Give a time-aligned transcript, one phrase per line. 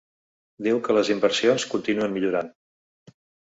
[0.67, 2.53] Diu que les inversions continuen millorant.